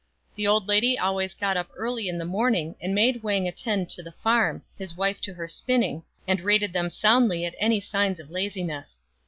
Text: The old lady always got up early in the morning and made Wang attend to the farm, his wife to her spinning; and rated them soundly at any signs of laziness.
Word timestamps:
The 0.33 0.47
old 0.47 0.67
lady 0.67 0.97
always 0.97 1.35
got 1.35 1.57
up 1.57 1.69
early 1.77 2.09
in 2.09 2.17
the 2.17 2.25
morning 2.25 2.73
and 2.81 2.95
made 2.95 3.21
Wang 3.21 3.47
attend 3.47 3.87
to 3.91 4.01
the 4.01 4.13
farm, 4.13 4.63
his 4.75 4.97
wife 4.97 5.21
to 5.21 5.33
her 5.35 5.47
spinning; 5.47 6.01
and 6.27 6.41
rated 6.41 6.73
them 6.73 6.89
soundly 6.89 7.45
at 7.45 7.53
any 7.59 7.79
signs 7.79 8.19
of 8.19 8.31
laziness. 8.31 9.03